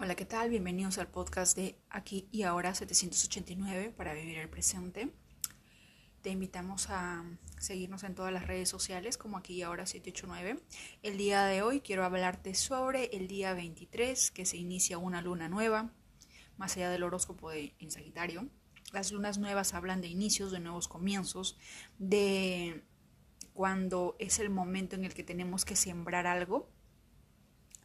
Hola, 0.00 0.14
¿qué 0.14 0.24
tal? 0.24 0.48
Bienvenidos 0.48 0.96
al 0.98 1.08
podcast 1.08 1.56
de 1.56 1.76
Aquí 1.90 2.28
y 2.30 2.44
Ahora 2.44 2.72
789 2.72 3.90
para 3.90 4.14
vivir 4.14 4.38
el 4.38 4.48
presente. 4.48 5.12
Te 6.22 6.30
invitamos 6.30 6.88
a 6.88 7.24
seguirnos 7.58 8.04
en 8.04 8.14
todas 8.14 8.32
las 8.32 8.46
redes 8.46 8.68
sociales 8.68 9.18
como 9.18 9.38
Aquí 9.38 9.54
y 9.54 9.62
Ahora 9.62 9.86
789. 9.86 10.62
El 11.02 11.18
día 11.18 11.46
de 11.46 11.62
hoy 11.62 11.80
quiero 11.80 12.04
hablarte 12.04 12.54
sobre 12.54 13.06
el 13.06 13.26
día 13.26 13.54
23 13.54 14.30
que 14.30 14.46
se 14.46 14.56
inicia 14.56 14.98
una 14.98 15.20
luna 15.20 15.48
nueva, 15.48 15.92
más 16.58 16.76
allá 16.76 16.90
del 16.90 17.02
horóscopo 17.02 17.50
de 17.50 17.74
en 17.80 17.90
Sagitario. 17.90 18.48
Las 18.92 19.10
lunas 19.10 19.38
nuevas 19.38 19.74
hablan 19.74 20.00
de 20.00 20.06
inicios, 20.06 20.52
de 20.52 20.60
nuevos 20.60 20.86
comienzos, 20.86 21.58
de 21.98 22.84
cuando 23.52 24.14
es 24.20 24.38
el 24.38 24.48
momento 24.48 24.94
en 24.94 25.04
el 25.04 25.12
que 25.12 25.24
tenemos 25.24 25.64
que 25.64 25.74
sembrar 25.74 26.28
algo, 26.28 26.70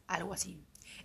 algo 0.05 0.31
así, 0.31 0.63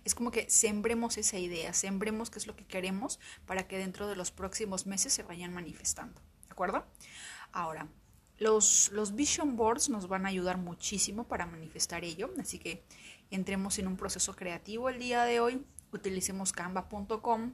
es 0.09 0.15
como 0.15 0.31
que 0.31 0.49
sembremos 0.49 1.17
esa 1.17 1.37
idea, 1.37 1.71
sembremos 1.73 2.31
qué 2.31 2.39
es 2.39 2.47
lo 2.47 2.55
que 2.55 2.65
queremos 2.65 3.19
para 3.45 3.67
que 3.67 3.77
dentro 3.77 4.07
de 4.07 4.15
los 4.15 4.31
próximos 4.31 4.87
meses 4.87 5.13
se 5.13 5.21
vayan 5.21 5.53
manifestando. 5.53 6.19
¿De 6.47 6.51
acuerdo? 6.51 6.83
Ahora, 7.51 7.87
los, 8.39 8.89
los 8.91 9.15
vision 9.15 9.55
boards 9.55 9.87
nos 9.89 10.07
van 10.07 10.25
a 10.25 10.29
ayudar 10.29 10.57
muchísimo 10.57 11.27
para 11.27 11.45
manifestar 11.45 12.03
ello, 12.03 12.33
así 12.39 12.57
que 12.57 12.83
entremos 13.29 13.77
en 13.77 13.87
un 13.87 13.97
proceso 13.97 14.35
creativo 14.35 14.89
el 14.89 14.97
día 14.97 15.25
de 15.25 15.39
hoy, 15.39 15.63
utilicemos 15.91 16.53
canva.com, 16.53 17.53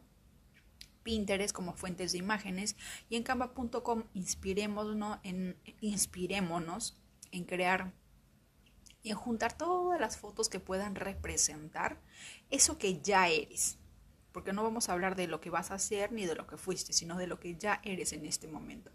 Pinterest 1.03 1.53
como 1.53 1.73
fuentes 1.73 2.13
de 2.13 2.19
imágenes 2.19 2.77
y 3.09 3.17
en 3.17 3.23
canva.com 3.23 4.05
inspirémonos 4.13 5.19
inspirémonos 5.81 6.97
en 7.31 7.43
crear 7.43 7.93
y 9.05 9.11
en 9.11 9.17
juntar 9.17 9.55
todas 9.55 10.01
las 10.01 10.17
fotos 10.17 10.49
que 10.49 10.59
puedan 10.59 10.95
representar 10.95 12.01
eso 12.49 12.79
que 12.79 13.01
ya 13.01 13.29
eres. 13.29 13.77
Porque 14.31 14.51
no 14.51 14.63
vamos 14.63 14.89
a 14.89 14.93
hablar 14.93 15.15
de 15.15 15.27
lo 15.27 15.39
que 15.39 15.51
vas 15.51 15.69
a 15.69 15.75
hacer 15.75 16.11
ni 16.11 16.25
de 16.25 16.33
lo 16.33 16.47
que 16.47 16.57
fuiste, 16.57 16.91
sino 16.91 17.15
de 17.15 17.27
lo 17.27 17.39
que 17.39 17.55
ya 17.55 17.81
eres 17.83 18.13
en 18.13 18.25
este 18.25 18.47
momento. 18.47 18.89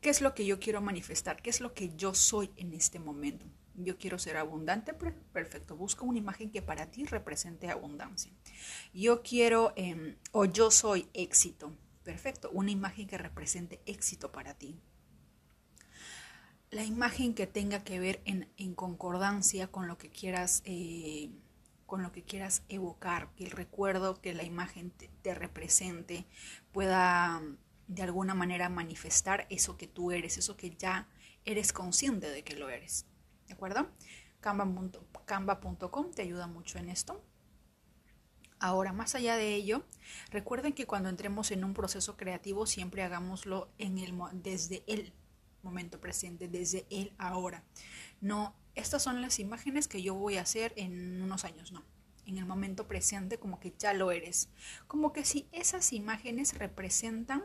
¿Qué 0.00 0.08
es 0.08 0.22
lo 0.22 0.34
que 0.34 0.46
yo 0.46 0.58
quiero 0.58 0.80
manifestar? 0.80 1.42
¿Qué 1.42 1.50
es 1.50 1.60
lo 1.60 1.74
que 1.74 1.94
yo 1.96 2.14
soy 2.14 2.50
en 2.56 2.72
este 2.72 2.98
momento? 2.98 3.44
Yo 3.74 3.98
quiero 3.98 4.18
ser 4.18 4.38
abundante, 4.38 4.94
perfecto. 4.94 5.76
Busca 5.76 6.06
una 6.06 6.16
imagen 6.16 6.50
que 6.50 6.62
para 6.62 6.90
ti 6.90 7.04
represente 7.04 7.68
abundancia. 7.68 8.32
Yo 8.94 9.22
quiero, 9.22 9.74
em, 9.76 10.16
o 10.32 10.46
yo 10.46 10.70
soy 10.70 11.10
éxito, 11.12 11.76
perfecto. 12.04 12.48
Una 12.52 12.70
imagen 12.70 13.06
que 13.06 13.18
represente 13.18 13.82
éxito 13.84 14.32
para 14.32 14.54
ti 14.54 14.80
la 16.70 16.84
imagen 16.84 17.34
que 17.34 17.46
tenga 17.46 17.84
que 17.84 17.98
ver 17.98 18.20
en, 18.24 18.74
concordancia 18.74 19.68
con 19.68 19.88
lo 19.88 19.98
que 19.98 20.10
quieras 20.10 20.62
eh, 20.64 21.30
con 21.86 22.02
lo 22.02 22.10
que 22.10 22.24
quieras 22.24 22.62
evocar 22.68 23.30
que 23.36 23.44
el 23.44 23.52
recuerdo 23.52 24.20
que 24.20 24.34
la 24.34 24.42
imagen 24.42 24.90
te, 24.90 25.34
represente 25.34 26.26
pueda 26.72 27.40
de 27.86 28.02
alguna 28.02 28.34
manera 28.34 28.68
manifestar 28.68 29.46
eso 29.50 29.76
que 29.76 29.86
tú 29.86 30.10
eres 30.10 30.38
eso 30.38 30.56
que 30.56 30.70
ya 30.70 31.08
eres 31.44 31.72
consciente 31.72 32.28
de 32.28 32.42
que 32.42 32.56
lo 32.56 32.68
eres 32.68 33.06
de 33.46 33.54
acuerdo 33.54 33.88
canva.com 35.26 36.10
te 36.12 36.22
ayuda 36.22 36.46
mucho 36.46 36.78
en 36.78 36.88
esto. 36.88 37.24
Ahora, 38.58 38.92
más 38.92 39.14
allá 39.14 39.36
de 39.36 39.54
ello, 39.54 39.84
recuerden 40.30 40.72
que 40.72 40.86
cuando 40.86 41.08
entremos 41.08 41.50
en 41.50 41.62
un 41.62 41.74
proceso 41.74 42.16
creativo 42.16 42.66
siempre 42.66 43.02
hagámoslo 43.02 43.68
en 43.76 43.98
el, 43.98 44.14
desde 44.32 44.82
el 44.86 45.12
momento 45.66 46.00
presente, 46.00 46.48
desde 46.48 46.86
el 46.90 47.12
ahora. 47.18 47.64
No, 48.20 48.54
estas 48.74 49.02
son 49.02 49.20
las 49.20 49.38
imágenes 49.38 49.88
que 49.88 50.02
yo 50.02 50.14
voy 50.14 50.36
a 50.36 50.42
hacer 50.42 50.72
en 50.76 51.20
unos 51.20 51.44
años, 51.44 51.72
no. 51.72 51.84
En 52.24 52.38
el 52.38 52.46
momento 52.46 52.88
presente 52.88 53.38
como 53.38 53.60
que 53.60 53.74
ya 53.78 53.92
lo 53.92 54.10
eres. 54.10 54.48
Como 54.86 55.12
que 55.12 55.24
si 55.24 55.48
esas 55.52 55.92
imágenes 55.92 56.58
representan 56.58 57.44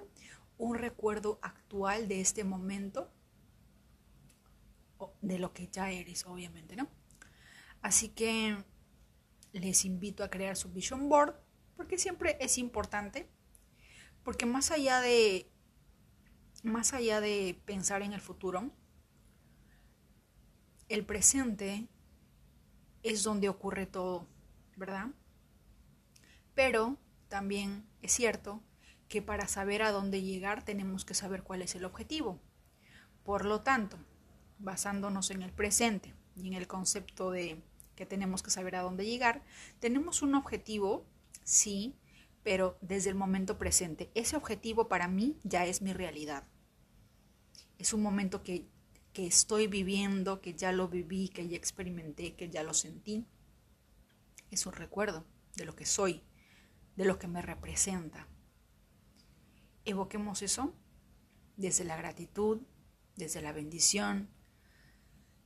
un 0.57 0.75
recuerdo 0.75 1.39
actual 1.41 2.07
de 2.07 2.21
este 2.21 2.43
momento, 2.43 3.11
de 5.21 5.39
lo 5.39 5.53
que 5.53 5.67
ya 5.67 5.91
eres, 5.91 6.25
obviamente, 6.25 6.75
¿no? 6.75 6.87
Así 7.81 8.09
que 8.09 8.57
les 9.53 9.85
invito 9.85 10.23
a 10.23 10.29
crear 10.29 10.55
su 10.55 10.69
vision 10.69 11.09
board 11.09 11.35
porque 11.75 11.97
siempre 11.97 12.37
es 12.39 12.57
importante, 12.57 13.27
porque 14.23 14.45
más 14.45 14.71
allá 14.71 15.01
de 15.01 15.50
más 16.63 16.93
allá 16.93 17.21
de 17.21 17.59
pensar 17.65 18.01
en 18.01 18.13
el 18.13 18.21
futuro, 18.21 18.71
el 20.89 21.05
presente 21.05 21.87
es 23.03 23.23
donde 23.23 23.49
ocurre 23.49 23.85
todo, 23.85 24.27
¿verdad? 24.75 25.07
Pero 26.53 26.97
también 27.29 27.85
es 28.01 28.11
cierto 28.11 28.61
que 29.07 29.21
para 29.21 29.47
saber 29.47 29.81
a 29.81 29.91
dónde 29.91 30.21
llegar 30.21 30.63
tenemos 30.63 31.05
que 31.05 31.13
saber 31.13 31.43
cuál 31.43 31.61
es 31.61 31.75
el 31.75 31.85
objetivo. 31.85 32.39
Por 33.23 33.45
lo 33.45 33.61
tanto, 33.61 33.97
basándonos 34.59 35.31
en 35.31 35.41
el 35.41 35.51
presente 35.51 36.13
y 36.35 36.47
en 36.47 36.53
el 36.53 36.67
concepto 36.67 37.31
de 37.31 37.61
que 37.95 38.05
tenemos 38.05 38.43
que 38.43 38.51
saber 38.51 38.75
a 38.75 38.81
dónde 38.81 39.05
llegar, 39.05 39.43
tenemos 39.79 40.21
un 40.21 40.35
objetivo, 40.35 41.05
sí, 41.43 41.95
pero 42.43 42.77
desde 42.81 43.09
el 43.09 43.15
momento 43.15 43.57
presente. 43.57 44.11
Ese 44.15 44.35
objetivo 44.35 44.87
para 44.87 45.07
mí 45.07 45.39
ya 45.43 45.65
es 45.65 45.81
mi 45.81 45.93
realidad. 45.93 46.47
Es 47.77 47.93
un 47.93 48.01
momento 48.01 48.43
que, 48.43 48.67
que 49.13 49.27
estoy 49.27 49.67
viviendo, 49.67 50.41
que 50.41 50.53
ya 50.53 50.71
lo 50.71 50.87
viví, 50.87 51.29
que 51.29 51.47
ya 51.47 51.57
experimenté, 51.57 52.35
que 52.35 52.49
ya 52.49 52.63
lo 52.63 52.73
sentí. 52.73 53.27
Es 54.49 54.65
un 54.65 54.73
recuerdo 54.73 55.25
de 55.55 55.65
lo 55.65 55.75
que 55.75 55.85
soy, 55.85 56.23
de 56.95 57.05
lo 57.05 57.19
que 57.19 57.27
me 57.27 57.41
representa. 57.41 58.27
Evoquemos 59.85 60.41
eso 60.41 60.75
desde 61.57 61.83
la 61.83 61.95
gratitud, 61.95 62.61
desde 63.15 63.41
la 63.41 63.51
bendición, 63.51 64.29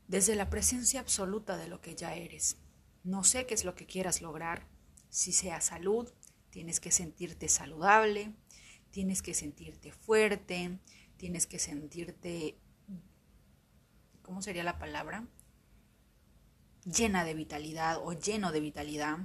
desde 0.08 0.36
la 0.36 0.50
presencia 0.50 1.00
absoluta 1.00 1.58
de 1.58 1.68
lo 1.68 1.82
que 1.82 1.96
ya 1.96 2.16
eres. 2.16 2.58
No 3.04 3.24
sé 3.24 3.46
qué 3.46 3.54
es 3.54 3.66
lo 3.66 3.76
que 3.76 3.86
quieras 3.86 4.22
lograr, 4.22 4.68
si 5.10 5.32
sea 5.32 5.62
salud, 5.62 6.12
Tienes 6.56 6.80
que 6.80 6.90
sentirte 6.90 7.50
saludable, 7.50 8.32
tienes 8.90 9.22
que 9.22 9.34
sentirte 9.34 9.92
fuerte, 9.92 10.80
tienes 11.18 11.48
que 11.48 11.60
sentirte, 11.60 12.58
¿cómo 14.22 14.42
sería 14.42 14.64
la 14.64 14.80
palabra? 14.80 15.28
Llena 16.86 17.26
de 17.26 17.34
vitalidad 17.34 17.98
o 18.02 18.14
lleno 18.14 18.54
de 18.54 18.62
vitalidad. 18.62 19.18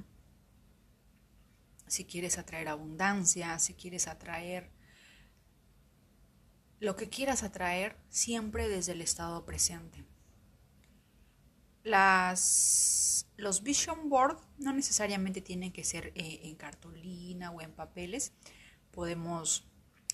Si 1.87 2.05
quieres 2.05 2.37
atraer 2.37 2.67
abundancia, 2.67 3.61
si 3.61 3.75
quieres 3.75 4.09
atraer 4.09 4.73
lo 6.81 6.97
que 6.97 7.09
quieras 7.09 7.45
atraer, 7.45 7.97
siempre 8.09 8.69
desde 8.69 8.91
el 8.91 9.03
estado 9.03 9.45
presente. 9.45 10.05
Las, 11.85 13.10
los 13.37 13.63
vision 13.63 14.09
board 14.09 14.39
no 14.59 14.73
necesariamente 14.73 15.41
tienen 15.41 15.73
que 15.73 15.85
ser 15.85 16.13
eh, 16.15 16.41
en 16.45 16.57
cartulina 16.57 17.51
o 17.51 17.61
en 17.61 17.73
papeles. 17.73 18.33
Podemos, 18.91 19.67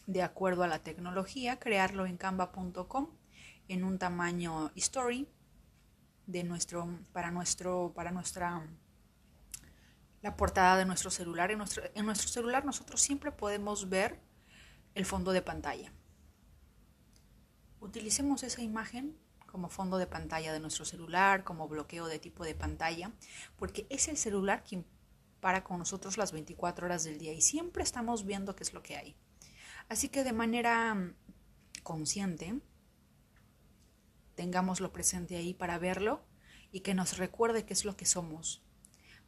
de 0.06 0.22
acuerdo 0.22 0.62
a 0.62 0.68
la 0.68 0.82
tecnología, 0.82 1.58
crearlo 1.58 2.06
en 2.06 2.16
canva.com 2.16 3.08
en 3.68 3.84
un 3.84 3.98
tamaño 3.98 4.70
story 4.76 5.28
de 6.26 6.44
nuestro, 6.44 7.00
para, 7.12 7.30
nuestro, 7.30 7.92
para 7.94 8.10
nuestra 8.10 8.66
la 10.22 10.36
portada 10.36 10.76
de 10.76 10.84
nuestro 10.84 11.10
celular. 11.10 11.50
En 11.50 11.58
nuestro, 11.58 11.82
en 11.94 12.06
nuestro 12.06 12.28
celular 12.28 12.64
nosotros 12.64 13.00
siempre 13.00 13.32
podemos 13.32 13.88
ver 13.88 14.20
el 14.94 15.04
fondo 15.04 15.32
de 15.32 15.42
pantalla. 15.42 15.92
Utilicemos 17.80 18.42
esa 18.42 18.62
imagen 18.62 19.16
como 19.56 19.70
fondo 19.70 19.96
de 19.96 20.06
pantalla 20.06 20.52
de 20.52 20.60
nuestro 20.60 20.84
celular, 20.84 21.42
como 21.42 21.66
bloqueo 21.66 22.08
de 22.08 22.18
tipo 22.18 22.44
de 22.44 22.54
pantalla, 22.54 23.10
porque 23.56 23.86
es 23.88 24.06
el 24.06 24.18
celular 24.18 24.62
quien 24.62 24.84
para 25.40 25.64
con 25.64 25.78
nosotros 25.78 26.18
las 26.18 26.30
24 26.30 26.84
horas 26.84 27.04
del 27.04 27.16
día 27.16 27.32
y 27.32 27.40
siempre 27.40 27.82
estamos 27.82 28.26
viendo 28.26 28.54
qué 28.54 28.64
es 28.64 28.74
lo 28.74 28.82
que 28.82 28.98
hay. 28.98 29.16
Así 29.88 30.10
que 30.10 30.24
de 30.24 30.34
manera 30.34 30.94
mm, 30.94 31.14
consciente, 31.82 32.60
tengámoslo 34.34 34.92
presente 34.92 35.38
ahí 35.38 35.54
para 35.54 35.78
verlo 35.78 36.22
y 36.70 36.80
que 36.80 36.92
nos 36.92 37.16
recuerde 37.16 37.64
qué 37.64 37.72
es 37.72 37.86
lo 37.86 37.96
que 37.96 38.04
somos, 38.04 38.62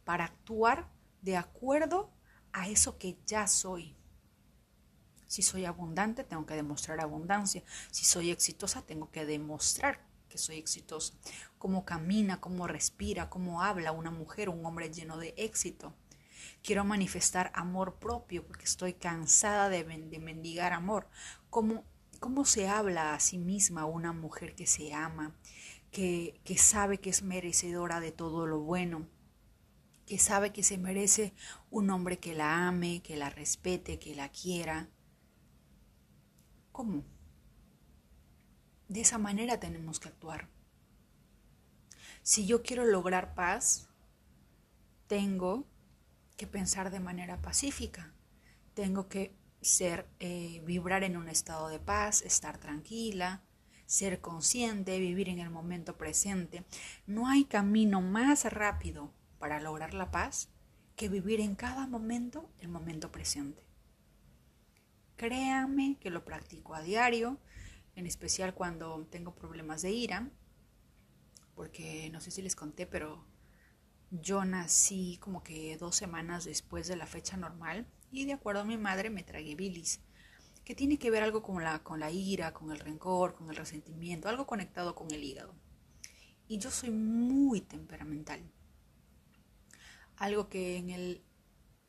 para 0.05 0.27
actuar 0.27 0.91
de 1.23 1.39
acuerdo 1.39 2.13
a 2.53 2.69
eso 2.69 2.99
que 2.99 3.17
ya 3.25 3.47
soy. 3.47 3.97
Si 5.27 5.41
soy 5.41 5.65
abundante, 5.65 6.23
tengo 6.23 6.45
que 6.45 6.55
demostrar 6.55 7.01
abundancia. 7.01 7.63
Si 7.91 8.05
soy 8.05 8.31
exitosa, 8.31 8.83
tengo 8.83 9.11
que 9.11 9.25
demostrar 9.25 10.07
que 10.29 10.39
soy 10.39 10.57
exitosa, 10.57 11.15
cómo 11.59 11.85
camina, 11.85 12.41
cómo 12.41 12.67
respira, 12.67 13.31
cómo 13.31 13.63
habla 13.63 13.93
una 13.93 14.11
mujer, 14.11 14.49
un 14.49 14.65
hombre 14.65 14.93
lleno 14.93 15.19
de 15.19 15.35
éxito. 15.37 15.95
Quiero 16.63 16.85
manifestar 16.85 17.51
amor 17.55 17.99
propio 17.99 18.47
porque 18.47 18.65
estoy 18.65 18.95
cansada 18.95 19.69
de, 19.69 19.85
mendigar 19.85 20.73
amor. 20.73 21.09
¿Cómo, 21.51 21.85
¿Cómo 22.21 22.45
se 22.45 22.69
habla 22.69 23.15
a 23.15 23.21
sí 23.21 23.39
misma 23.39 23.87
una 23.87 24.13
mujer 24.13 24.55
que 24.55 24.67
se 24.67 24.93
ama, 24.93 25.35
que, 25.91 26.41
que 26.45 26.59
sabe 26.59 26.99
que 26.99 27.11
es 27.11 27.23
merecedora 27.23 28.01
de 28.01 28.13
todo 28.13 28.47
lo 28.47 28.61
bueno? 28.61 29.09
que 30.09 30.19
sabe 30.19 30.55
que 30.55 30.63
se 30.63 30.79
merece 30.79 31.35
un 31.71 31.91
hombre 31.91 32.19
que 32.19 32.35
la 32.35 32.67
ame, 32.67 33.03
que 33.03 33.15
la 33.15 33.29
respete, 33.29 33.99
que 33.99 34.15
la 34.15 34.31
quiera. 34.31 34.89
¿Cómo? 36.73 37.05
De 38.89 39.03
esa 39.03 39.19
manera 39.19 39.61
tenemos 39.61 40.01
que 40.01 40.09
actuar. 40.09 40.49
Si 42.23 42.47
yo 42.47 42.63
quiero 42.63 42.85
lograr 42.85 43.35
paz, 43.35 43.89
tengo 45.07 45.67
que 46.37 46.47
pensar 46.47 46.91
de 46.91 47.01
manera 47.01 47.41
pacífica. 47.43 48.13
Tengo 48.75 49.09
que 49.09 49.37
ser, 49.61 50.07
eh, 50.21 50.63
vibrar 50.65 51.05
en 51.05 51.17
un 51.17 51.29
estado 51.29 51.69
de 51.69 51.81
paz, 51.81 52.23
estar 52.23 52.59
tranquila, 52.59 53.43
ser 53.87 54.21
consciente, 54.21 54.99
vivir 54.99 55.29
en 55.29 55.39
el 55.39 55.51
momento 55.51 55.97
presente. 55.97 56.65
No 57.07 57.29
hay 57.29 57.45
camino 57.45 58.01
más 58.01 58.45
rápido 58.45 59.13
para 59.39 59.61
lograr 59.61 59.95
la 59.95 60.11
paz 60.11 60.49
que 60.97 61.09
vivir 61.09 61.41
en 61.41 61.55
cada 61.55 61.87
momento 61.87 62.51
el 62.59 62.69
momento 62.69 63.11
presente. 63.11 63.63
Créanme 65.17 65.97
que 66.01 66.11
lo 66.11 66.25
practico 66.25 66.75
a 66.75 66.83
diario, 66.83 67.39
en 67.99 68.07
especial 68.07 68.55
cuando 68.55 69.07
tengo 69.11 69.35
problemas 69.35 69.83
de 69.83 69.91
ira, 69.91 70.31
porque 71.55 72.09
no 72.11 72.21
sé 72.21 72.31
si 72.31 72.43
les 72.43 72.55
conté, 72.55 72.87
pero 72.87 73.25
yo 74.11 74.45
nací 74.45 75.19
como 75.21 75.43
que 75.43 75.77
dos 75.77 75.97
semanas 75.97 76.45
después 76.45 76.87
de 76.87 76.97
la 76.97 77.07
fecha 77.07 77.37
normal 77.37 77.87
y 78.13 78.25
de 78.25 78.35
acuerdo 78.35 78.61
a 78.61 78.65
mi 78.65 78.77
madre 78.79 79.11
me 79.11 79.25
tragué 79.25 79.57
bilis, 79.57 80.01
que 80.65 80.77
tiene 80.77 80.99
que 80.99 81.11
ver 81.11 81.25
algo 81.25 81.43
con 81.43 81.65
la, 81.65 81.83
con 81.83 81.99
la 81.99 82.11
ira, 82.13 82.55
con 82.55 82.71
el 82.71 82.79
rencor, 82.79 83.35
con 83.35 83.51
el 83.51 83.57
resentimiento, 83.57 84.29
algo 84.29 84.47
conectado 84.47 84.95
con 84.95 85.11
el 85.11 85.25
hígado. 85.25 85.55
Y 86.47 86.59
yo 86.59 86.71
soy 86.71 86.91
muy 86.91 87.61
temperamental 87.61 88.41
algo 90.19 90.49
que 90.49 90.77
en 90.77 90.91
el 90.91 91.23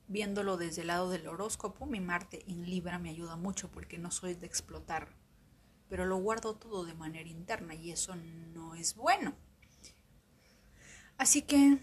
viéndolo 0.07 0.57
desde 0.57 0.81
el 0.81 0.87
lado 0.87 1.09
del 1.09 1.27
horóscopo, 1.27 1.85
mi 1.85 1.99
Marte 1.99 2.43
en 2.47 2.67
Libra 2.67 2.97
me 2.97 3.09
ayuda 3.09 3.35
mucho 3.35 3.69
porque 3.69 3.99
no 3.99 4.09
soy 4.09 4.33
de 4.33 4.47
explotar, 4.47 5.15
pero 5.89 6.05
lo 6.05 6.17
guardo 6.17 6.55
todo 6.55 6.85
de 6.85 6.93
manera 6.93 7.27
interna 7.27 7.75
y 7.75 7.91
eso 7.91 8.15
no 8.15 8.75
es 8.75 8.95
bueno. 8.95 9.35
Así 11.17 11.41
que 11.41 11.79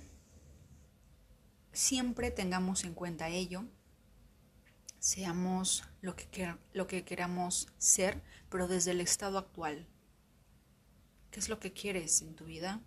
siempre 1.72 2.30
tengamos 2.30 2.84
en 2.84 2.94
cuenta 2.94 3.28
ello, 3.28 3.64
seamos 4.98 5.84
lo 6.00 6.16
que, 6.16 6.56
lo 6.72 6.86
que 6.86 7.04
queramos 7.04 7.68
ser, 7.76 8.22
pero 8.48 8.68
desde 8.68 8.92
el 8.92 9.00
estado 9.02 9.36
actual. 9.36 9.86
¿Qué 11.30 11.40
es 11.40 11.50
lo 11.50 11.60
que 11.60 11.74
quieres 11.74 12.22
en 12.22 12.34
tu 12.34 12.46
vida? 12.46 12.80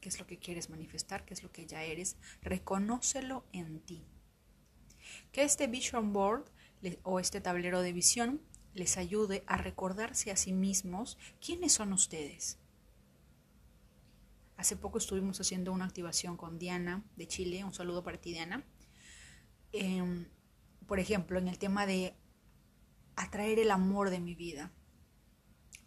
qué 0.00 0.08
es 0.08 0.18
lo 0.18 0.26
que 0.26 0.38
quieres 0.38 0.70
manifestar, 0.70 1.24
qué 1.24 1.34
es 1.34 1.42
lo 1.42 1.50
que 1.52 1.66
ya 1.66 1.82
eres, 1.82 2.16
reconócelo 2.42 3.44
en 3.52 3.80
ti. 3.80 4.04
Que 5.32 5.42
este 5.42 5.66
Vision 5.66 6.12
Board 6.12 6.44
o 7.02 7.18
este 7.20 7.40
tablero 7.40 7.80
de 7.82 7.92
visión 7.92 8.40
les 8.74 8.96
ayude 8.96 9.44
a 9.46 9.56
recordarse 9.56 10.30
a 10.30 10.36
sí 10.36 10.52
mismos 10.52 11.18
quiénes 11.44 11.72
son 11.72 11.92
ustedes. 11.92 12.58
Hace 14.56 14.76
poco 14.76 14.98
estuvimos 14.98 15.40
haciendo 15.40 15.72
una 15.72 15.84
activación 15.84 16.36
con 16.36 16.58
Diana 16.58 17.04
de 17.16 17.28
Chile, 17.28 17.64
un 17.64 17.74
saludo 17.74 18.02
para 18.02 18.20
ti 18.20 18.32
Diana. 18.32 18.64
Em, 19.72 20.28
por 20.86 20.98
ejemplo, 20.98 21.38
en 21.38 21.48
el 21.48 21.58
tema 21.58 21.86
de 21.86 22.16
atraer 23.16 23.58
el 23.58 23.70
amor 23.70 24.10
de 24.10 24.20
mi 24.20 24.34
vida. 24.34 24.72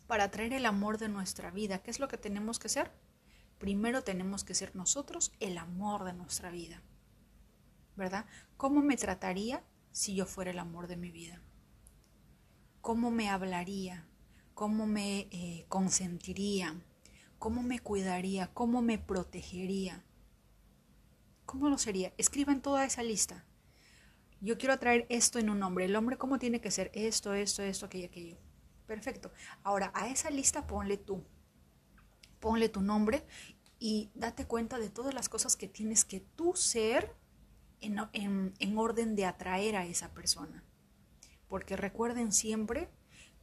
Para 0.07 0.25
atraer 0.25 0.53
el 0.53 0.65
amor 0.65 0.97
de 0.97 1.09
nuestra 1.09 1.51
vida, 1.51 1.81
¿qué 1.81 1.91
es 1.91 1.99
lo 1.99 2.07
que 2.07 2.17
tenemos 2.17 2.59
que 2.59 2.67
hacer? 2.67 2.91
primero 3.61 4.03
tenemos 4.03 4.43
que 4.43 4.55
ser 4.55 4.75
nosotros 4.75 5.31
el 5.39 5.59
amor 5.59 6.03
de 6.03 6.13
nuestra 6.13 6.49
vida. 6.49 6.81
¿Verdad? 7.95 8.25
¿Cómo 8.57 8.81
me 8.81 8.97
trataría 8.97 9.63
si 9.91 10.15
yo 10.15 10.25
fuera 10.25 10.49
el 10.49 10.57
amor 10.57 10.87
de 10.87 10.97
mi 10.97 11.11
vida? 11.11 11.43
¿Cómo 12.81 13.11
me 13.11 13.29
hablaría? 13.29 14.07
¿Cómo 14.53 14.85
me 14.85 15.27
eh, 15.31 15.65
consentiría? 15.69 16.75
¿Cómo 17.39 17.63
me 17.63 17.79
cuidaría? 17.79 18.47
¿Cómo 18.53 18.81
me 18.81 18.97
protegería? 18.97 20.03
¿Cómo 21.45 21.69
lo 21.69 21.77
sería? 21.77 22.13
Escriban 22.17 22.61
toda 22.61 22.85
esa 22.85 23.03
lista. 23.03 23.45
Yo 24.39 24.57
quiero 24.57 24.77
traer 24.79 25.05
esto 25.09 25.39
en 25.39 25.49
un 25.49 25.61
hombre. 25.63 25.85
El 25.85 25.95
hombre, 25.95 26.17
¿cómo 26.17 26.39
tiene 26.39 26.61
que 26.61 26.71
ser? 26.71 26.91
Esto, 26.93 27.33
esto, 27.33 27.61
esto, 27.63 27.85
aquello, 27.85 28.07
aquello. 28.07 28.37
Perfecto. 28.87 29.31
Ahora, 29.63 29.91
a 29.93 30.09
esa 30.09 30.29
lista 30.29 30.67
ponle 30.67 30.97
tú 30.97 31.23
ponle 32.41 32.67
tu 32.67 32.81
nombre 32.81 33.23
y 33.79 34.11
date 34.13 34.45
cuenta 34.45 34.77
de 34.77 34.89
todas 34.89 35.13
las 35.13 35.29
cosas 35.29 35.55
que 35.55 35.69
tienes 35.69 36.03
que 36.03 36.19
tú 36.19 36.53
ser 36.55 37.15
en, 37.79 38.77
orden 38.77 39.15
de 39.15 39.25
atraer 39.25 39.77
a 39.77 39.85
esa 39.85 40.13
persona. 40.13 40.63
Porque 41.51 41.75
recuerden 41.75 42.31
siempre 42.31 42.89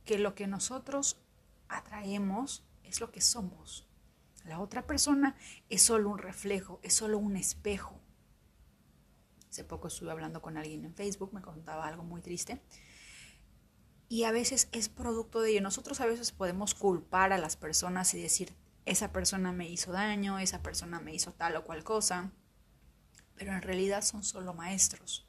que 0.06 0.18
lo 0.18 0.34
que 0.34 0.46
nosotros 0.46 1.20
atraemos 1.68 2.64
es 2.82 3.02
lo 3.02 3.12
que 3.12 3.20
somos. 3.20 3.86
La 4.46 4.60
otra 4.60 4.86
persona 4.86 5.36
es 5.68 5.82
solo 5.82 6.08
un 6.08 6.16
reflejo, 6.16 6.80
es 6.82 6.94
solo 6.94 7.18
un 7.18 7.36
espejo. 7.36 8.00
Hace 9.50 9.62
poco 9.62 9.88
estuve 9.88 10.10
hablando 10.10 10.40
con 10.40 10.56
alguien 10.56 10.86
en 10.86 10.94
Facebook, 10.94 11.34
me 11.34 11.42
contaba 11.42 11.86
algo 11.86 12.02
muy 12.02 12.22
triste. 12.22 12.62
Y 14.08 14.24
a 14.24 14.32
veces 14.32 14.70
es 14.72 14.88
producto 14.88 15.42
de 15.42 15.50
ello. 15.50 15.60
Nosotros 15.60 16.00
a 16.00 16.06
veces 16.06 16.32
podemos 16.32 16.74
culpar 16.74 17.34
a 17.34 17.38
las 17.38 17.56
personas 17.56 18.14
y 18.14 18.22
decir, 18.22 18.54
esa 18.86 19.12
persona 19.12 19.52
me 19.52 19.68
hizo 19.68 19.92
daño, 19.92 20.38
esa 20.38 20.62
persona 20.62 20.98
me 20.98 21.14
hizo 21.14 21.34
tal 21.34 21.56
o 21.56 21.64
cual 21.64 21.84
cosa, 21.84 22.32
pero 23.34 23.52
en 23.52 23.60
realidad 23.60 24.00
son 24.00 24.24
solo 24.24 24.54
maestros. 24.54 25.27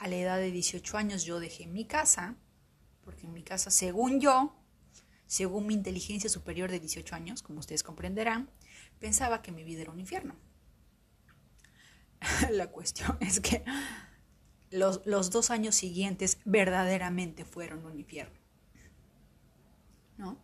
A 0.00 0.08
la 0.08 0.16
edad 0.16 0.38
de 0.38 0.50
18 0.50 0.96
años 0.96 1.24
yo 1.24 1.40
dejé 1.40 1.66
mi 1.66 1.84
casa, 1.84 2.34
porque 3.04 3.26
en 3.26 3.34
mi 3.34 3.42
casa, 3.42 3.70
según 3.70 4.18
yo, 4.18 4.56
según 5.26 5.66
mi 5.66 5.74
inteligencia 5.74 6.30
superior 6.30 6.70
de 6.70 6.80
18 6.80 7.14
años, 7.14 7.42
como 7.42 7.58
ustedes 7.58 7.82
comprenderán, 7.82 8.48
pensaba 8.98 9.42
que 9.42 9.52
mi 9.52 9.62
vida 9.62 9.82
era 9.82 9.90
un 9.90 10.00
infierno. 10.00 10.36
la 12.50 12.68
cuestión 12.68 13.18
es 13.20 13.40
que 13.40 13.62
los, 14.70 15.02
los 15.04 15.30
dos 15.30 15.50
años 15.50 15.74
siguientes 15.74 16.38
verdaderamente 16.46 17.44
fueron 17.44 17.84
un 17.84 17.98
infierno. 17.98 18.40
¿No? 20.16 20.38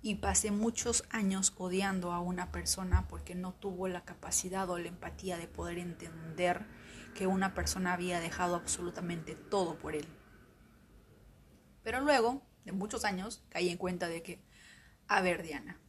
y 0.00 0.16
pasé 0.16 0.50
muchos 0.50 1.02
años 1.08 1.54
odiando 1.56 2.12
a 2.12 2.20
una 2.20 2.52
persona 2.52 3.08
porque 3.08 3.34
no 3.34 3.54
tuvo 3.54 3.88
la 3.88 4.04
capacidad 4.04 4.68
o 4.68 4.78
la 4.78 4.88
empatía 4.88 5.38
de 5.38 5.48
poder 5.48 5.78
entender 5.78 6.66
que 7.14 7.26
una 7.26 7.54
persona 7.54 7.92
había 7.92 8.20
dejado 8.20 8.56
absolutamente 8.56 9.34
todo 9.34 9.78
por 9.78 9.94
él. 9.94 10.06
Pero 11.82 12.00
luego, 12.00 12.42
de 12.64 12.72
muchos 12.72 13.04
años, 13.04 13.44
caí 13.48 13.68
en 13.68 13.78
cuenta 13.78 14.08
de 14.08 14.22
que, 14.22 14.44
a 15.06 15.20
ver, 15.20 15.42
Diana, 15.42 15.80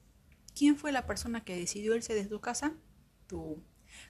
¿quién 0.55 0.77
fue 0.77 0.91
la 0.91 1.05
persona 1.05 1.43
que 1.43 1.57
decidió 1.57 1.95
irse 1.95 2.13
de 2.13 2.25
tu 2.25 2.39
casa? 2.41 2.73
Tú. 3.27 3.63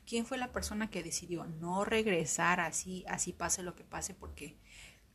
¿Quién 0.05 0.25
fue 0.25 0.37
la 0.37 0.51
persona 0.51 0.89
que 0.89 1.03
decidió 1.03 1.45
no 1.45 1.85
regresar 1.85 2.59
así, 2.59 3.05
así 3.07 3.33
pase 3.33 3.63
lo 3.63 3.75
que 3.75 3.83
pase 3.83 4.13
porque 4.13 4.59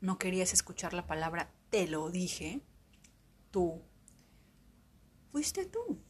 no 0.00 0.16
querías 0.18 0.52
escuchar 0.52 0.94
la 0.94 1.06
palabra 1.06 1.52
te 1.70 1.86
lo 1.88 2.10
dije? 2.10 2.62
Tú 3.50 3.82
fuiste 5.30 5.66
tú. 5.66 6.02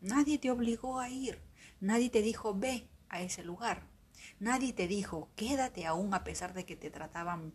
Nadie 0.00 0.38
te 0.38 0.50
obligó 0.50 0.98
a 1.00 1.08
ir. 1.08 1.42
Nadie 1.80 2.10
te 2.10 2.22
dijo 2.22 2.54
ve 2.54 2.90
a 3.08 3.22
ese 3.22 3.42
lugar. 3.42 3.93
Nadie 4.38 4.72
te 4.72 4.88
dijo 4.88 5.30
quédate 5.36 5.86
aún 5.86 6.14
a 6.14 6.24
pesar 6.24 6.54
de 6.54 6.64
que 6.64 6.76
te 6.76 6.90
trataban 6.90 7.54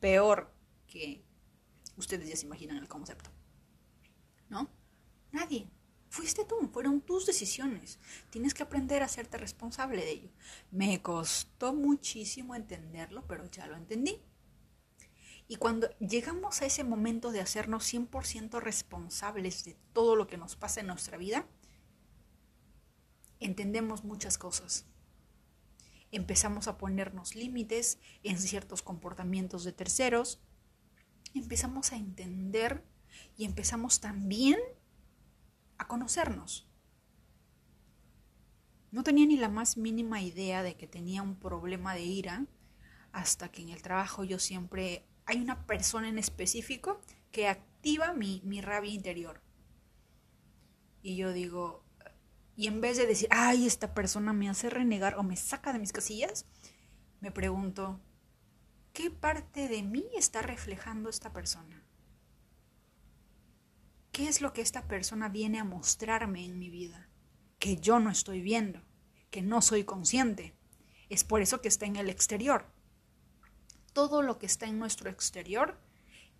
peor 0.00 0.52
que 0.86 1.24
ustedes 1.96 2.28
ya 2.28 2.36
se 2.36 2.46
imaginan 2.46 2.76
el 2.78 2.88
concepto. 2.88 3.30
¿No? 4.48 4.70
Nadie. 5.30 5.70
Fuiste 6.08 6.44
tú, 6.44 6.68
fueron 6.70 7.00
tus 7.00 7.24
decisiones. 7.24 7.98
Tienes 8.28 8.52
que 8.52 8.62
aprender 8.62 9.02
a 9.02 9.06
hacerte 9.06 9.38
responsable 9.38 10.04
de 10.04 10.10
ello. 10.10 10.30
Me 10.70 11.00
costó 11.00 11.72
muchísimo 11.72 12.54
entenderlo, 12.54 13.26
pero 13.26 13.46
ya 13.50 13.66
lo 13.66 13.76
entendí. 13.76 14.20
Y 15.48 15.56
cuando 15.56 15.88
llegamos 15.98 16.60
a 16.60 16.66
ese 16.66 16.84
momento 16.84 17.32
de 17.32 17.40
hacernos 17.40 17.90
100% 17.92 18.60
responsables 18.60 19.64
de 19.64 19.76
todo 19.92 20.16
lo 20.16 20.26
que 20.26 20.36
nos 20.36 20.56
pasa 20.56 20.80
en 20.80 20.88
nuestra 20.88 21.16
vida, 21.16 21.46
entendemos 23.40 24.04
muchas 24.04 24.36
cosas. 24.36 24.86
Empezamos 26.12 26.68
a 26.68 26.78
ponernos 26.78 27.34
límites 27.34 27.98
en 28.22 28.38
ciertos 28.38 28.82
comportamientos 28.82 29.64
de 29.64 29.72
terceros, 29.72 30.40
empezamos 31.34 31.92
a 31.92 31.96
entender 31.96 32.84
y 33.36 33.44
empezamos 33.44 34.00
también 34.00 34.58
a 35.78 35.88
conocernos. 35.88 36.68
No 38.92 39.02
tenía 39.02 39.26
ni 39.26 39.36
la 39.36 39.48
más 39.48 39.76
mínima 39.78 40.20
idea 40.20 40.62
de 40.62 40.76
que 40.76 40.86
tenía 40.86 41.22
un 41.22 41.36
problema 41.36 41.94
de 41.94 42.02
ira 42.02 42.46
hasta 43.10 43.50
que 43.50 43.62
en 43.62 43.70
el 43.70 43.82
trabajo 43.82 44.22
yo 44.22 44.38
siempre 44.38 45.06
hay 45.24 45.40
una 45.40 45.66
persona 45.66 46.08
en 46.08 46.18
específico 46.18 47.00
que 47.30 47.48
activa 47.48 48.12
mi, 48.12 48.42
rabia 48.60 48.92
interior. 48.92 49.40
Y 51.02 51.16
yo 51.16 51.32
digo, 51.32 51.84
Y 52.56 52.66
en 52.66 52.80
vez 52.80 52.96
de 52.96 53.06
decir, 53.06 53.28
ay, 53.30 53.66
esta 53.66 53.94
persona 53.94 54.32
me 54.32 54.48
hace 54.48 54.68
renegar 54.68 55.16
o 55.16 55.22
me 55.22 55.36
saca 55.36 55.72
de 55.72 55.78
mis 55.78 55.92
casillas, 55.92 56.46
me 57.20 57.30
pregunto, 57.30 58.00
¿qué 58.92 59.10
parte 59.10 59.68
de 59.68 59.82
mí 59.82 60.04
está 60.16 60.42
reflejando 60.42 61.08
esta 61.08 61.32
persona? 61.32 61.84
¿Qué 64.12 64.28
es 64.28 64.42
lo 64.42 64.52
que 64.52 64.60
esta 64.60 64.86
persona 64.86 65.30
viene 65.30 65.58
a 65.58 65.64
mostrarme 65.64 66.44
en 66.44 66.58
mi 66.58 66.68
vida? 66.68 67.08
Que 67.58 67.76
yo 67.76 67.98
no 67.98 68.10
estoy 68.10 68.42
viendo, 68.42 68.82
que 69.30 69.40
no 69.40 69.62
soy 69.62 69.84
consciente. 69.84 70.54
Es 71.08 71.24
por 71.24 71.40
eso 71.40 71.62
que 71.62 71.68
está 71.68 71.86
en 71.86 71.96
el 71.96 72.10
exterior. 72.10 72.66
Todo 73.94 74.20
lo 74.20 74.38
que 74.38 74.46
está 74.46 74.66
en 74.66 74.78
nuestro 74.78 75.08
exterior 75.08 75.80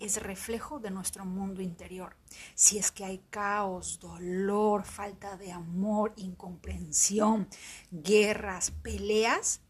es 0.03 0.21
reflejo 0.21 0.81
de 0.81 0.91
nuestro 0.91 1.25
mundo 1.25 1.63
interior. 1.63 2.17
Si 2.55 2.77
es 2.77 2.91
que 2.91 3.05
hay 3.05 3.19
caos, 3.31 4.01
dolor, 4.01 4.85
falta 4.85 5.37
de 5.37 5.53
amor, 5.53 6.13
incomprensión, 6.17 7.49
guerras, 7.91 8.73
peleas, 8.83 9.61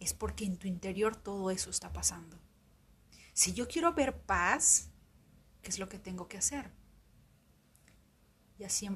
es 0.00 0.14
porque 0.14 0.46
en 0.46 0.56
tu 0.56 0.68
interior 0.68 1.16
todo 1.16 1.50
eso 1.50 1.68
está 1.68 1.92
pasando. 1.92 2.38
Si 3.34 3.52
yo 3.52 3.68
quiero 3.68 3.92
ver 3.92 4.16
paz, 4.16 4.88
¿qué 5.60 5.68
es 5.68 5.78
lo 5.78 5.88
que 5.88 5.98
tengo 5.98 6.28
que 6.28 6.38
hacer? 6.38 6.70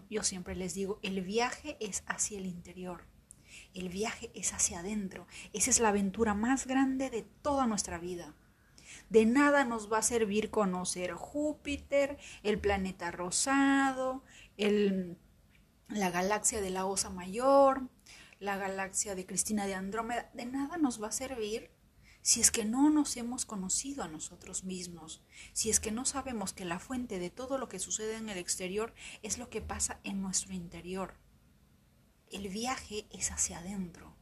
yo 0.09 0.23
siempre 0.23 0.55
les 0.55 0.73
digo, 0.73 0.99
el 1.03 1.21
viaje 1.21 1.77
es 1.81 2.03
hacia 2.07 2.39
el 2.39 2.47
interior. 2.47 3.05
El 3.75 3.91
viaje 3.91 4.31
es 4.35 4.55
hacia 4.55 4.79
adentro. 4.79 5.27
Esa 5.53 5.71
es 5.71 5.81
la 5.81 5.89
aventura 5.89 6.33
más 6.33 6.67
grande 6.67 7.11
de 7.11 7.23
toda 7.23 7.67
nuestra 7.67 7.99
vida. 7.99 8.35
De 9.09 9.27
nada 9.27 9.65
nos 9.65 9.93
va 9.93 9.99
a 9.99 10.03
servir 10.03 10.51
conocer 10.51 11.13
Júpiter, 11.13 12.19
el 12.43 12.59
planeta 12.59 13.11
rosado, 13.11 14.23
la 14.57 16.11
galaxia 16.11 16.61
de 16.61 16.71
la 16.71 16.87
Osa 16.87 17.11
Mayor, 17.11 17.89
la 18.41 18.57
galaxia 18.57 19.15
de 19.15 19.27
Cristina 19.27 19.67
de 19.67 19.75
Andrómeda. 19.75 20.31
De 20.35 20.47
nada 20.47 20.77
nos 20.79 21.03
va 21.03 21.09
a 21.09 21.13
servir 21.13 21.71
si 22.23 22.41
es 22.41 22.51
que 22.51 22.65
no 22.65 22.91
nos 22.91 23.17
hemos 23.17 23.47
conocido 23.47 24.03
a 24.03 24.09
nosotros 24.09 24.65
mismos, 24.65 25.23
si 25.53 25.71
es 25.71 25.81
que 25.81 25.93
no 25.93 26.05
sabemos 26.05 26.53
que 26.53 26.65
la 26.65 26.79
fuente 26.79 27.19
de 27.19 27.31
todo 27.31 27.57
lo 27.59 27.69
que 27.69 27.79
sucede 27.79 28.17
en 28.17 28.29
el 28.29 28.39
exterior 28.39 28.95
es 29.23 29.39
lo 29.39 29.49
que 29.49 29.63
pasa 29.63 30.01
en 30.05 30.21
nuestro 30.21 30.53
interior. 30.53 31.15
El 32.31 32.49
viaje 32.49 33.07
es 33.11 33.31
hacia 33.31 33.61
adentro, 33.61 34.15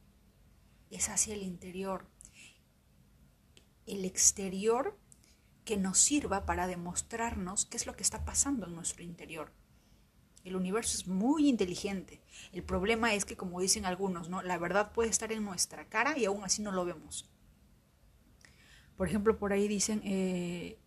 es 0.89 1.09
hacia 1.09 1.33
el 1.33 1.43
interior 1.43 2.07
el 3.87 4.05
exterior 4.05 4.97
que 5.65 5.77
nos 5.77 5.97
sirva 5.97 6.45
para 6.45 6.67
demostrarnos 6.67 7.65
qué 7.65 7.77
es 7.77 7.85
lo 7.85 7.95
que 7.95 8.03
está 8.03 8.23
pasando 8.23 8.67
en 8.67 8.75
nuestro 8.75 9.03
interior. 9.03 9.51
El 10.43 10.55
universo 10.55 10.97
es 10.97 11.07
muy 11.07 11.49
inteligente. 11.49 12.21
El 12.53 12.63
problema 12.63 13.13
es 13.13 13.25
que, 13.25 13.35
como 13.35 13.59
dicen 13.59 13.85
algunos, 13.85 14.29
¿no? 14.29 14.41
la 14.41 14.57
verdad 14.57 14.93
puede 14.93 15.09
estar 15.09 15.31
en 15.31 15.43
nuestra 15.43 15.89
cara 15.89 16.17
y 16.17 16.23
aún 16.23 16.43
así 16.43 16.61
no 16.61 16.71
lo 16.71 16.85
vemos. 16.85 17.29
Por 18.95 19.07
ejemplo, 19.07 19.37
por 19.37 19.51
ahí 19.51 19.67
dicen, 19.67 20.01
eh, 20.05 20.79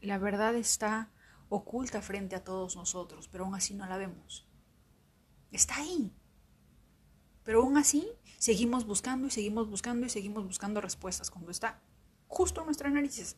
la 0.00 0.18
verdad 0.18 0.56
está 0.56 1.12
oculta 1.48 2.02
frente 2.02 2.34
a 2.34 2.42
todos 2.42 2.74
nosotros, 2.74 3.28
pero 3.28 3.44
aún 3.44 3.54
así 3.54 3.74
no 3.74 3.86
la 3.86 3.96
vemos. 3.96 4.46
Está 5.52 5.76
ahí. 5.76 6.12
Pero 7.44 7.62
aún 7.62 7.76
así 7.76 8.08
seguimos 8.38 8.86
buscando 8.86 9.28
y 9.28 9.30
seguimos 9.30 9.70
buscando 9.70 10.06
y 10.06 10.10
seguimos 10.10 10.44
buscando 10.44 10.80
respuestas 10.80 11.30
cuando 11.30 11.52
está 11.52 11.80
justo 12.34 12.60
en 12.60 12.66
nuestras 12.66 12.92
narices. 12.92 13.36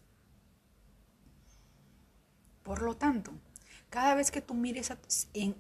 Por 2.62 2.82
lo 2.82 2.96
tanto, 2.96 3.32
cada 3.90 4.14
vez 4.14 4.30
que 4.30 4.40
tú 4.40 4.54
mires 4.54 4.92
en, 5.34 5.54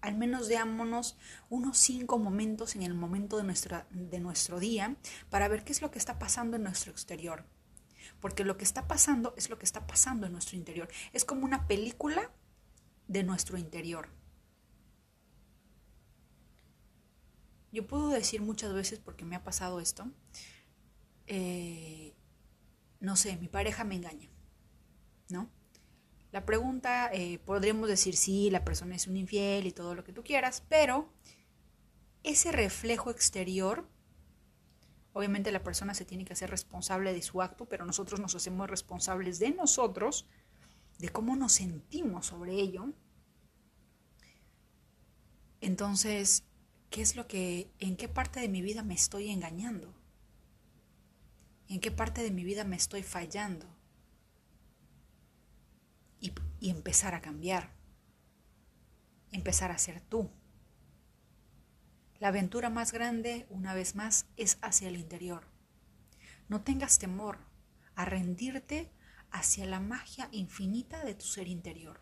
al 0.00 0.16
menos 0.16 0.48
veámonos 0.48 1.16
unos 1.48 1.78
cinco 1.78 2.18
momentos 2.18 2.74
en 2.74 2.82
el 2.82 2.94
momento 2.94 3.38
de, 3.38 3.84
de 3.90 4.20
nuestro 4.20 4.58
día 4.58 4.96
para 5.30 5.48
ver 5.48 5.64
qué 5.64 5.72
es 5.72 5.80
lo 5.80 5.90
que 5.90 5.98
está 5.98 6.18
pasando 6.18 6.56
en 6.56 6.64
nuestro 6.64 6.90
exterior. 6.90 7.46
Porque 8.20 8.44
lo 8.44 8.56
que 8.58 8.64
está 8.64 8.88
pasando 8.88 9.32
es 9.36 9.48
lo 9.48 9.58
que 9.58 9.64
está 9.64 9.86
pasando 9.86 10.26
en 10.26 10.32
nuestro 10.32 10.56
interior. 10.56 10.88
Es 11.12 11.24
como 11.24 11.44
una 11.44 11.66
película 11.68 12.30
de 13.06 13.22
nuestro 13.22 13.58
interior. 13.58 14.08
Yo 17.70 17.86
puedo 17.86 18.08
decir 18.08 18.42
muchas 18.42 18.74
veces, 18.74 18.98
porque 18.98 19.24
me 19.24 19.36
ha 19.36 19.44
pasado 19.44 19.80
esto, 19.80 20.06
eh, 21.26 22.14
no 23.02 23.16
sé, 23.16 23.36
mi 23.36 23.48
pareja 23.48 23.82
me 23.82 23.96
engaña, 23.96 24.30
¿no? 25.28 25.50
La 26.30 26.46
pregunta, 26.46 27.10
eh, 27.12 27.40
podríamos 27.40 27.88
decir 27.88 28.16
sí, 28.16 28.48
la 28.48 28.64
persona 28.64 28.94
es 28.94 29.08
un 29.08 29.16
infiel 29.16 29.66
y 29.66 29.72
todo 29.72 29.94
lo 29.94 30.04
que 30.04 30.12
tú 30.12 30.22
quieras, 30.22 30.64
pero 30.68 31.12
ese 32.22 32.52
reflejo 32.52 33.10
exterior, 33.10 33.88
obviamente 35.12 35.50
la 35.50 35.64
persona 35.64 35.94
se 35.94 36.04
tiene 36.04 36.24
que 36.24 36.32
hacer 36.32 36.48
responsable 36.48 37.12
de 37.12 37.22
su 37.22 37.42
acto, 37.42 37.66
pero 37.66 37.84
nosotros 37.84 38.20
nos 38.20 38.36
hacemos 38.36 38.70
responsables 38.70 39.40
de 39.40 39.50
nosotros, 39.50 40.28
de 40.98 41.08
cómo 41.08 41.34
nos 41.34 41.52
sentimos 41.52 42.26
sobre 42.26 42.54
ello. 42.54 42.92
Entonces, 45.60 46.44
¿qué 46.88 47.02
es 47.02 47.16
lo 47.16 47.26
que, 47.26 47.72
en 47.80 47.96
qué 47.96 48.08
parte 48.08 48.38
de 48.38 48.48
mi 48.48 48.62
vida 48.62 48.84
me 48.84 48.94
estoy 48.94 49.30
engañando? 49.30 49.92
En 51.68 51.80
qué 51.80 51.90
parte 51.90 52.22
de 52.22 52.30
mi 52.30 52.44
vida 52.44 52.64
me 52.64 52.76
estoy 52.76 53.02
fallando 53.02 53.66
y, 56.20 56.70
empezar 56.70 57.14
a 57.14 57.20
cambiar, 57.20 57.72
empezar 59.32 59.72
a 59.72 59.78
ser 59.78 60.00
tú. 60.00 60.30
La 62.20 62.28
aventura 62.28 62.70
más 62.70 62.92
grande, 62.92 63.46
una 63.50 63.74
vez 63.74 63.96
más, 63.96 64.26
es 64.36 64.58
hacia 64.62 64.88
el 64.88 64.96
interior. 64.96 65.48
No 66.48 66.62
tengas 66.62 66.98
temor 66.98 67.38
a 67.96 68.04
rendirte 68.04 68.92
hacia 69.32 69.66
la 69.66 69.80
magia 69.80 70.28
infinita 70.30 71.04
de 71.04 71.14
tu 71.14 71.24
ser 71.24 71.48
interior. 71.48 72.00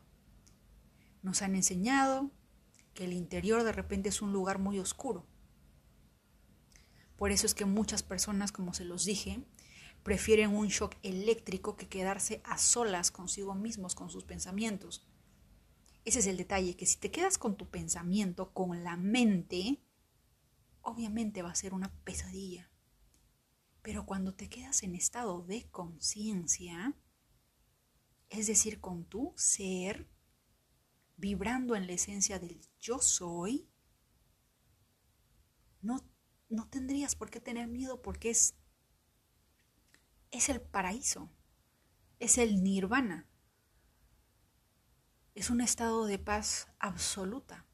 Nos 1.22 1.40
han 1.40 1.54
enseñado 1.54 2.30
que 2.92 3.04
el 3.04 3.12
interior 3.12 3.62
de 3.62 3.72
repente 3.72 4.10
es 4.10 4.20
un 4.20 4.32
lugar 4.32 4.58
muy 4.58 4.78
oscuro. 4.78 5.26
Por 7.20 7.30
eso 7.30 7.46
es 7.46 7.54
que 7.54 7.66
muchas 7.66 8.02
personas, 8.02 8.50
como 8.50 8.74
se 8.74 8.84
los 8.84 9.04
dije, 9.04 9.44
Prefieren 10.02 10.56
un 10.56 10.68
shock 10.68 10.96
eléctrico 11.02 11.76
que 11.76 11.88
quedarse 11.88 12.40
a 12.44 12.56
solas 12.56 13.10
consigo 13.10 13.54
mismos, 13.54 13.94
con 13.94 14.10
sus 14.10 14.24
pensamientos. 14.24 15.06
Ese 16.06 16.20
es 16.20 16.26
el 16.26 16.38
detalle, 16.38 16.74
que 16.74 16.86
si 16.86 16.98
te 16.98 17.10
quedas 17.10 17.36
con 17.36 17.56
tu 17.56 17.68
pensamiento, 17.68 18.54
con 18.54 18.82
la 18.82 18.96
mente, 18.96 19.78
obviamente 20.80 21.42
va 21.42 21.50
a 21.50 21.54
ser 21.54 21.74
una 21.74 21.92
pesadilla. 22.04 22.70
Pero 23.82 24.06
cuando 24.06 24.34
te 24.34 24.48
quedas 24.48 24.82
en 24.82 24.94
estado 24.94 25.42
de 25.42 25.68
conciencia, 25.70 26.94
es 28.30 28.46
decir, 28.46 28.80
con 28.80 29.04
tu 29.04 29.34
ser, 29.36 30.08
vibrando 31.18 31.76
en 31.76 31.86
la 31.86 31.92
esencia 31.92 32.38
del 32.38 32.58
yo 32.78 33.00
soy, 33.00 33.68
no, 35.82 36.09
no 36.50 36.68
tendrías 36.68 37.14
por 37.16 37.30
qué 37.30 37.40
tener 37.40 37.66
miedo 37.68 38.02
porque 38.02 38.30
es 38.30 38.54
es 40.30 40.48
el 40.48 40.60
paraíso, 40.60 41.28
es 42.20 42.38
el 42.38 42.62
nirvana, 42.62 43.28
es 45.34 45.50
un 45.50 45.60
estado 45.60 46.06
de 46.06 46.18
paz 46.18 46.68
absoluta. 46.78 47.66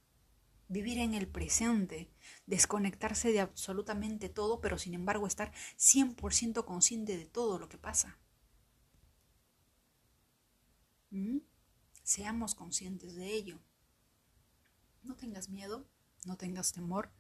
Vivir 0.68 0.98
en 0.98 1.14
el 1.14 1.28
presente, 1.28 2.10
desconectarse 2.46 3.30
de 3.30 3.40
absolutamente 3.40 4.28
todo, 4.28 4.60
pero 4.60 4.78
sin 4.78 4.94
embargo 4.94 5.26
estar 5.26 5.52
100% 5.76 6.64
consciente 6.64 7.16
de 7.16 7.26
todo 7.26 7.58
lo 7.58 7.68
que 7.68 7.78
pasa. 7.78 8.18
¿Mm? 11.10 11.38
Seamos 12.02 12.54
conscientes 12.54 13.14
de 13.14 13.32
ello. 13.32 13.60
No 15.02 15.14
tengas 15.14 15.48
miedo, 15.48 15.88
no 16.24 16.36
tengas 16.36 16.72
temor. 16.72 17.12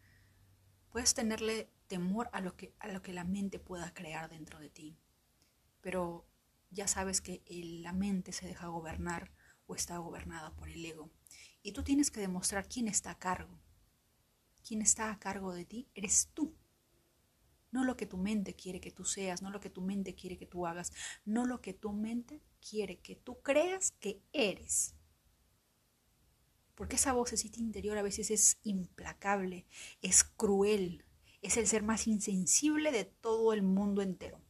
Puedes 0.96 1.12
tenerle 1.12 1.68
temor 1.88 2.30
a 2.32 2.40
lo 2.40 2.56
que, 2.56 2.72
a 2.78 2.88
lo 2.88 3.02
que 3.02 3.12
la 3.12 3.24
mente 3.24 3.58
pueda 3.58 3.92
crear 3.92 4.30
dentro 4.30 4.58
de 4.58 4.70
ti 4.70 4.96
pero 5.86 6.26
ya 6.70 6.88
sabes 6.88 7.20
que 7.20 7.42
la 7.80 7.92
mente 7.92 8.32
se 8.32 8.46
deja 8.46 8.66
gobernar 8.68 9.30
o 9.66 9.74
está 9.76 9.98
gobernada 9.98 10.56
por 10.56 10.68
el 10.70 10.84
ego. 10.84 11.12
Y 11.62 11.72
tú 11.72 11.84
tienes 11.84 12.10
que 12.10 12.18
demostrar 12.18 12.66
quién 12.66 12.88
está 12.88 13.12
a 13.12 13.18
cargo. 13.20 13.60
Quién 14.66 14.82
está 14.82 15.12
a 15.12 15.18
cargo 15.20 15.52
de 15.52 15.64
ti 15.64 15.88
eres 15.94 16.30
tú. 16.34 16.56
No 17.70 17.84
lo 17.84 17.96
que 17.96 18.06
tu 18.06 18.16
mente 18.16 18.56
quiere 18.56 18.80
que 18.80 18.90
tú 18.90 19.04
seas, 19.04 19.42
no 19.42 19.50
lo 19.50 19.60
que 19.60 19.70
tu 19.70 19.80
mente 19.80 20.16
quiere 20.16 20.38
que 20.38 20.46
tú 20.46 20.66
hagas, 20.66 20.92
no 21.24 21.44
lo 21.44 21.60
que 21.60 21.72
tu 21.72 21.92
mente 21.92 22.42
quiere 22.60 22.98
que 22.98 23.14
tú 23.14 23.40
creas 23.42 23.92
que 23.92 24.24
eres. 24.32 24.95
Porque 26.76 26.94
esa 26.94 27.12
vocecita 27.12 27.58
interior 27.58 27.98
a 27.98 28.02
veces 28.02 28.30
es 28.30 28.58
implacable, 28.62 29.66
es 30.02 30.22
cruel, 30.22 31.04
es 31.42 31.56
el 31.56 31.66
ser 31.66 31.82
más 31.82 32.06
insensible 32.06 32.92
de 32.92 33.04
todo 33.04 33.52
el 33.52 33.62
mundo 33.62 34.02
entero. 34.02 34.40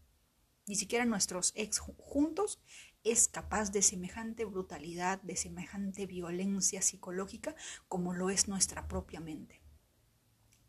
Ni 0.67 0.75
siquiera 0.75 1.07
nuestros 1.07 1.53
ex 1.55 1.79
juntos 1.79 2.61
es 3.05 3.29
capaz 3.29 3.71
de 3.71 3.83
semejante 3.83 4.45
brutalidad, 4.45 5.23
de 5.23 5.37
semejante 5.37 6.07
violencia 6.07 6.83
psicológica 6.83 7.55
como 7.89 8.13
lo 8.13 8.29
es 8.29 8.49
nuestra 8.49 8.89
propia 8.89 9.21
mente. 9.21 9.63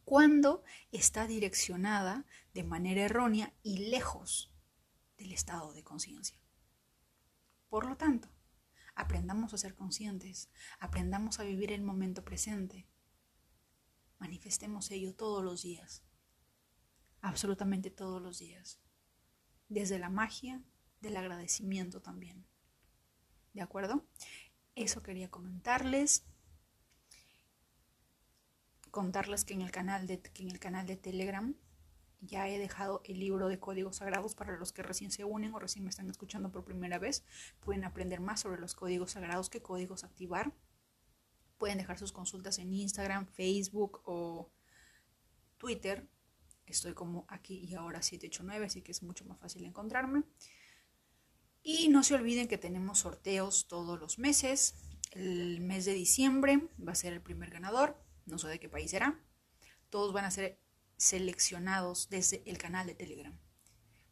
cuando 0.07 0.63
está 0.93 1.27
direccionada 1.27 2.25
de 2.53 2.63
manera 2.63 3.01
errónea 3.01 3.53
y 3.61 3.89
lejos 3.89 4.53
del 5.17 5.33
estado 5.33 5.73
de 5.73 5.83
conciencia. 5.83 6.39
Por 7.67 7.85
lo 7.85 7.97
tanto, 7.97 8.29
aprendamos 8.97 9.53
a 9.53 9.57
ser 9.57 9.75
conscientes, 9.75 10.49
aprendamos 10.79 11.39
a 11.39 11.43
vivir 11.43 11.71
el 11.71 11.83
momento 11.83 12.25
presente, 12.25 12.87
manifestemos 14.17 14.89
ello 14.89 15.13
todos 15.13 15.43
los 15.43 15.61
días, 15.61 16.03
absolutamente 17.21 17.91
todos 17.91 18.21
los 18.21 18.39
días, 18.39 18.79
desde 19.69 19.99
la 19.99 20.09
magia 20.09 20.63
del 20.99 21.15
agradecimiento 21.15 22.01
también. 22.01 22.47
¿De 23.53 23.61
acuerdo? 23.61 24.03
Eso 24.75 25.03
quería 25.03 25.29
comentarles. 25.29 26.25
Contarles 28.89 29.45
que 29.45 29.53
en 29.53 29.61
el 29.61 29.69
canal 29.69 30.07
de, 30.07 30.21
que 30.21 30.41
en 30.41 30.49
el 30.49 30.59
canal 30.59 30.87
de 30.87 30.97
Telegram 30.97 31.55
ya 32.21 32.47
he 32.49 32.57
dejado 32.57 33.01
el 33.05 33.19
libro 33.19 33.47
de 33.47 33.59
códigos 33.59 33.97
sagrados 33.97 34.35
para 34.35 34.57
los 34.57 34.71
que 34.73 34.83
recién 34.83 35.11
se 35.11 35.23
unen 35.23 35.53
o 35.53 35.59
recién 35.59 35.83
me 35.83 35.89
están 35.89 36.09
escuchando 36.09 36.51
por 36.51 36.63
primera 36.63 36.99
vez. 36.99 37.23
Pueden 37.59 37.83
aprender 37.83 38.19
más 38.19 38.41
sobre 38.41 38.59
los 38.59 38.75
códigos 38.75 39.11
sagrados, 39.11 39.49
qué 39.49 39.61
códigos 39.61 40.03
activar. 40.03 40.53
Pueden 41.57 41.77
dejar 41.77 41.97
sus 41.97 42.11
consultas 42.11 42.59
en 42.59 42.73
Instagram, 42.73 43.27
Facebook 43.27 44.01
o 44.05 44.51
Twitter. 45.57 46.07
Estoy 46.65 46.93
como 46.93 47.25
aquí 47.29 47.65
y 47.65 47.75
ahora 47.75 48.01
789, 48.01 48.65
así 48.65 48.81
que 48.81 48.91
es 48.91 49.03
mucho 49.03 49.25
más 49.25 49.39
fácil 49.39 49.63
encontrarme. 49.65 50.23
Y 51.63 51.89
no 51.89 52.03
se 52.03 52.15
olviden 52.15 52.47
que 52.47 52.57
tenemos 52.57 52.99
sorteos 52.99 53.67
todos 53.67 53.99
los 53.99 54.19
meses. 54.19 54.75
El 55.11 55.61
mes 55.61 55.85
de 55.85 55.93
diciembre 55.93 56.67
va 56.85 56.91
a 56.91 56.95
ser 56.95 57.13
el 57.13 57.21
primer 57.21 57.49
ganador. 57.49 57.97
No 58.25 58.37
sé 58.37 58.47
de 58.47 58.59
qué 58.59 58.69
país 58.69 58.91
será. 58.91 59.19
Todos 59.89 60.13
van 60.13 60.25
a 60.25 60.31
ser 60.31 60.59
seleccionados 60.97 62.09
desde 62.09 62.43
el 62.49 62.57
canal 62.57 62.87
de 62.87 62.95
Telegram, 62.95 63.37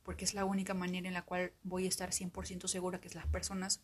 porque 0.04 0.26
es 0.26 0.34
la 0.34 0.46
única 0.46 0.74
manera 0.74 1.08
en 1.08 1.14
la 1.14 1.26
cual 1.26 1.54
voy 1.64 1.86
a 1.86 1.90
estar 1.90 2.12
100% 2.12 2.68
segura 2.68 3.02
que 3.02 3.08
es 3.08 3.16
las 3.16 3.28
personas 3.28 3.82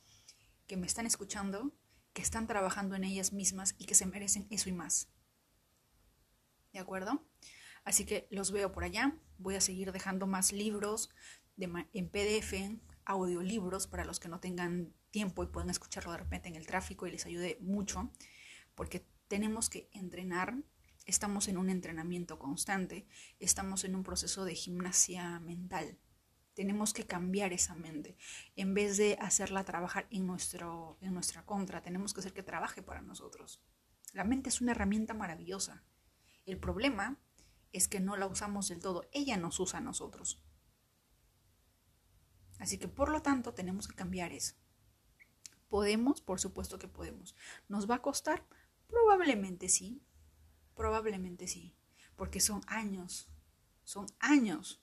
que 0.68 0.78
me 0.78 0.88
están 0.88 1.06
escuchando, 1.06 1.74
que 2.14 2.22
están 2.22 2.48
trabajando 2.48 2.96
en 2.96 3.04
ellas 3.04 3.34
mismas 3.34 3.76
y 3.78 3.86
que 3.86 3.96
se 3.96 4.06
merecen 4.06 4.48
eso 4.50 4.70
y 4.70 4.74
más. 4.74 5.10
¿De 6.74 6.80
acuerdo? 6.80 7.26
Así 7.84 8.06
que 8.06 8.28
los 8.30 8.52
veo 8.52 8.72
por 8.72 8.84
allá. 8.84 9.18
Voy 9.38 9.56
a 9.56 9.62
seguir 9.62 9.92
dejando 9.92 10.28
más 10.28 10.52
libros 10.52 11.10
en 11.58 12.10
PDF, 12.10 12.54
audiolibros 13.06 13.88
para 13.88 14.06
los 14.06 14.20
que 14.20 14.30
no 14.30 14.40
tengan 14.40 14.94
tiempo 15.10 15.44
y 15.44 15.48
puedan 15.48 15.70
escucharlo 15.70 16.12
de 16.12 16.20
repente 16.20 16.48
en 16.48 16.56
el 16.56 16.68
tráfico 16.68 17.06
y 17.06 17.12
les 17.12 17.26
ayude 17.26 17.58
mucho, 17.62 18.12
porque 18.76 19.06
tenemos 19.28 19.70
que 19.70 19.90
entrenar 19.92 20.56
estamos 21.06 21.48
en 21.48 21.58
un 21.58 21.70
entrenamiento 21.70 22.40
constante, 22.40 23.08
estamos 23.40 23.84
en 23.84 23.96
un 23.96 24.04
proceso 24.04 24.46
de 24.46 24.56
gimnasia 24.56 25.40
mental. 25.40 26.00
Tenemos 26.54 26.94
que 26.94 27.08
cambiar 27.08 27.54
esa 27.54 27.76
mente. 27.76 28.18
En 28.56 28.74
vez 28.74 28.98
de 28.98 29.18
hacerla 29.22 29.64
trabajar 29.64 30.08
en, 30.12 30.28
nuestro, 30.28 30.98
en 31.02 31.14
nuestra 31.14 31.46
contra, 31.46 31.82
tenemos 31.82 32.14
que 32.14 32.20
hacer 32.20 32.34
que 32.34 32.44
trabaje 32.44 32.84
para 32.84 33.02
nosotros. 33.02 33.64
La 34.14 34.26
mente 34.26 34.50
es 34.50 34.60
una 34.62 34.72
herramienta 34.72 35.14
maravillosa. 35.14 35.84
El 36.46 36.60
problema 36.60 37.18
es 37.72 37.88
que 37.88 38.00
no 38.00 38.18
la 38.18 38.28
usamos 38.28 38.68
del 38.68 38.80
todo. 38.80 39.08
Ella 39.14 39.38
nos 39.38 39.60
usa 39.60 39.80
a 39.80 39.82
nosotros. 39.82 40.44
Así 42.60 42.78
que 42.78 42.88
por 42.88 43.10
lo 43.10 43.22
tanto 43.22 43.54
tenemos 43.54 43.88
que 43.88 43.96
cambiar 43.96 44.34
eso. 44.34 44.56
¿Podemos? 45.70 46.22
Por 46.22 46.40
supuesto 46.40 46.78
que 46.78 46.90
podemos. 46.90 47.36
¿Nos 47.70 47.90
va 47.90 47.96
a 47.96 48.02
costar? 48.02 48.46
Probablemente 48.88 49.70
sí. 49.70 50.04
Probablemente 50.82 51.46
sí, 51.46 51.76
porque 52.16 52.40
son 52.40 52.62
años, 52.66 53.30
son 53.84 54.08
años 54.18 54.82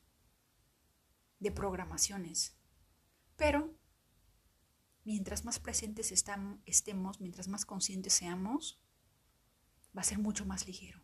de 1.41 1.51
programaciones. 1.51 2.57
Pero 3.35 3.77
mientras 5.03 5.45
más 5.45 5.59
presentes 5.59 6.13
estemos, 6.13 7.21
mientras 7.21 7.49
más 7.49 7.67
conscientes 7.67 8.13
seamos, 8.13 8.81
va 9.87 10.03
a 10.03 10.05
ser 10.05 10.21
mucho 10.21 10.47
más 10.47 10.69
ligero. 10.69 11.03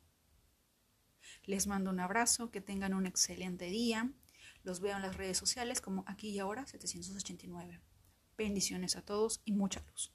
Les 1.42 1.66
mando 1.66 1.90
un 1.90 1.98
abrazo, 1.98 2.52
que 2.52 2.60
tengan 2.60 2.94
un 2.94 3.06
excelente 3.06 3.64
día. 3.64 4.14
Los 4.62 4.78
veo 4.78 4.94
en 4.94 5.02
las 5.02 5.16
redes 5.16 5.38
sociales 5.38 5.80
como 5.80 6.04
aquí 6.06 6.28
y 6.28 6.38
ahora 6.38 6.68
789. 6.68 7.82
Bendiciones 8.38 8.94
a 8.94 9.04
todos 9.04 9.42
y 9.44 9.54
mucha 9.54 9.84
luz. 9.90 10.14